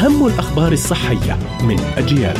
أهم 0.00 0.26
الأخبار 0.26 0.72
الصحية 0.72 1.38
من 1.62 1.80
أجيال. 1.80 2.36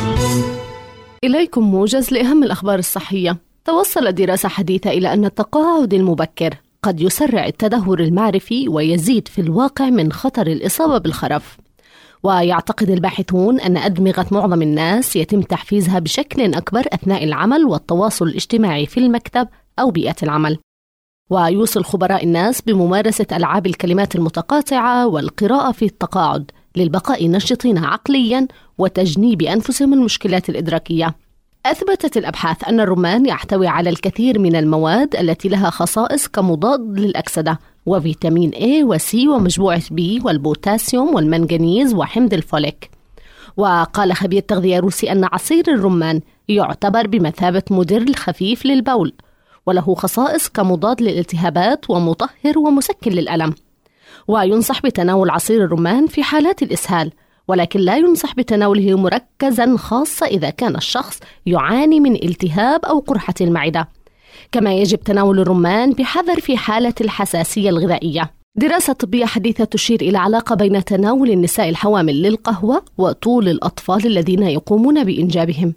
إليكم 1.23 1.63
موجز 1.63 2.11
لأهم 2.13 2.43
الأخبار 2.43 2.79
الصحية. 2.79 3.37
توصل 3.65 4.11
دراسة 4.11 4.49
حديثة 4.49 4.89
إلى 4.89 5.13
أن 5.13 5.25
التقاعد 5.25 5.93
المبكر 5.93 6.57
قد 6.83 7.01
يسرع 7.01 7.45
التدهور 7.45 7.99
المعرفي 7.99 8.69
ويزيد 8.69 9.27
في 9.27 9.41
الواقع 9.41 9.89
من 9.89 10.11
خطر 10.11 10.47
الإصابة 10.47 10.97
بالخرف. 10.97 11.57
ويعتقد 12.23 12.89
الباحثون 12.89 13.59
أن 13.59 13.77
أدمغة 13.77 14.25
معظم 14.31 14.61
الناس 14.61 15.15
يتم 15.15 15.41
تحفيزها 15.41 15.99
بشكل 15.99 16.53
أكبر 16.53 16.83
أثناء 16.93 17.23
العمل 17.23 17.65
والتواصل 17.65 18.27
الاجتماعي 18.27 18.85
في 18.85 18.99
المكتب 18.99 19.47
أو 19.79 19.91
بيئة 19.91 20.15
العمل. 20.23 20.57
ويوصل 21.29 21.83
خبراء 21.83 22.23
الناس 22.23 22.61
بممارسة 22.61 23.27
ألعاب 23.31 23.65
الكلمات 23.65 24.15
المتقاطعة 24.15 25.07
والقراءة 25.07 25.71
في 25.71 25.85
التقاعد 25.85 26.51
للبقاء 26.75 27.29
نشطين 27.29 27.77
عقليا 27.77 28.47
وتجنيب 28.77 29.41
أنفسهم 29.41 29.93
المشكلات 29.93 30.49
الإدراكية. 30.49 31.15
أثبتت 31.65 32.17
الأبحاث 32.17 32.67
أن 32.67 32.79
الرمان 32.79 33.25
يحتوي 33.25 33.67
على 33.67 33.89
الكثير 33.89 34.39
من 34.39 34.55
المواد 34.55 35.15
التي 35.15 35.49
لها 35.49 35.69
خصائص 35.69 36.27
كمضاد 36.27 36.99
للأكسدة 36.99 37.59
وفيتامين 37.85 38.51
A 38.51 38.83
و 38.83 38.97
C 38.97 39.15
ومجموعة 39.27 39.81
B 39.81 40.25
والبوتاسيوم 40.25 41.15
والمنغنيز 41.15 41.93
وحمض 41.93 42.33
الفوليك. 42.33 42.89
وقال 43.57 44.13
خبير 44.13 44.41
تغذية 44.41 44.79
روسي 44.79 45.11
أن 45.11 45.27
عصير 45.31 45.63
الرمان 45.67 46.21
يعتبر 46.47 47.07
بمثابة 47.07 47.63
مدر 47.71 48.13
خفيف 48.13 48.65
للبول 48.65 49.13
وله 49.65 49.95
خصائص 49.95 50.49
كمضاد 50.49 51.01
للالتهابات 51.01 51.89
ومطهر 51.89 52.57
ومسكن 52.57 53.11
للألم. 53.11 53.53
وينصح 54.27 54.81
بتناول 54.81 55.29
عصير 55.29 55.63
الرمان 55.63 56.07
في 56.07 56.23
حالات 56.23 56.63
الإسهال 56.63 57.11
ولكن 57.47 57.79
لا 57.79 57.97
ينصح 57.97 58.35
بتناوله 58.35 58.97
مركزا 58.97 59.77
خاصة 59.77 60.25
إذا 60.25 60.49
كان 60.49 60.75
الشخص 60.75 61.19
يعاني 61.45 61.99
من 61.99 62.15
التهاب 62.15 62.85
أو 62.85 62.99
قرحة 62.99 63.33
المعدة. 63.41 63.87
كما 64.51 64.73
يجب 64.73 64.99
تناول 64.99 65.39
الرمان 65.39 65.93
بحذر 65.93 66.39
في 66.39 66.57
حالة 66.57 66.93
الحساسية 67.01 67.69
الغذائية. 67.69 68.31
دراسة 68.55 68.93
طبية 68.93 69.25
حديثة 69.25 69.63
تشير 69.63 70.01
إلى 70.01 70.17
علاقة 70.17 70.55
بين 70.55 70.83
تناول 70.83 71.31
النساء 71.31 71.69
الحوامل 71.69 72.21
للقهوة 72.21 72.83
وطول 72.97 73.49
الأطفال 73.49 74.05
الذين 74.05 74.43
يقومون 74.43 75.03
بإنجابهم. 75.03 75.73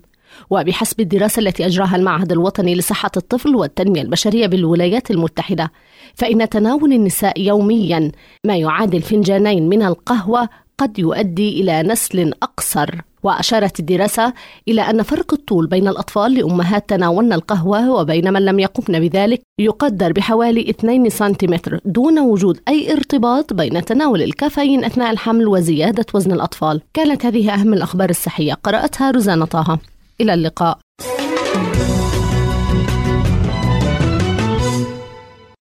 وبحسب 0.51 1.01
الدراسة 1.01 1.41
التي 1.41 1.67
أجراها 1.67 1.97
المعهد 1.97 2.33
الوطني 2.33 2.75
لصحة 2.75 3.11
الطفل 3.17 3.57
والتنمية 3.57 4.03
البشرية 4.03 4.47
بالولايات 4.47 5.11
المتحدة 5.11 5.73
فإن 6.15 6.49
تناول 6.49 6.93
النساء 6.93 7.41
يوميا 7.41 8.13
ما 8.45 8.57
يعادل 8.57 9.03
فنجانين 9.03 9.69
من 9.69 9.83
القهوة 9.83 10.49
قد 10.79 10.99
يؤدي 10.99 11.61
إلى 11.61 11.83
نسل 11.83 12.33
أقصر. 12.43 12.91
وأشارت 13.23 13.81
الدراسة 13.81 14.33
إلى 14.69 14.81
أن 14.83 15.03
فرق 15.03 15.35
الطول 15.35 15.67
بين 15.67 15.89
الأطفال 15.89 16.35
لأمهات 16.35 16.89
تناولن 16.89 17.33
القهوة 17.33 17.91
وبين 17.91 18.33
من 18.33 18.45
لم 18.45 18.59
يقمن 18.59 19.09
بذلك 19.09 19.43
يقدر 19.59 20.13
بحوالي 20.13 20.71
2 20.71 21.09
سنتيمتر 21.09 21.81
دون 21.85 22.19
وجود 22.19 22.61
أي 22.69 22.93
ارتباط 22.93 23.53
بين 23.53 23.85
تناول 23.85 24.23
الكافيين 24.23 24.85
أثناء 24.85 25.11
الحمل 25.11 25.48
وزيادة 25.48 26.07
وزن 26.15 26.33
الأطفال. 26.33 26.81
كانت 26.95 27.27
هذه 27.27 27.55
أهم 27.55 27.75
الأخبار 27.75 28.11
الصحية. 28.11 28.55
قرأتها 28.55 29.11
روزانا 29.11 29.45
طه. 29.45 29.79
إلى 30.20 30.34
اللقاء. 30.34 30.79